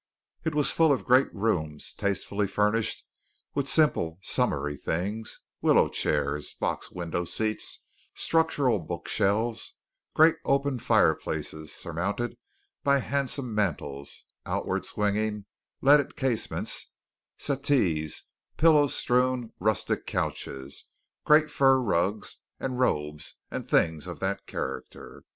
[0.43, 3.05] It was full of great rooms tastefully furnished
[3.53, 7.85] with simple summery things willow chairs, box window seats,
[8.15, 9.75] structural book shelves,
[10.15, 12.35] great open fireplaces, surmounted
[12.83, 15.45] by handsome mantels, outward swinging
[15.81, 16.93] leaded casements,
[17.37, 18.23] settees,
[18.57, 20.85] pillow strewn rustic couches,
[21.25, 25.25] great fur rugs and robes and things of that character.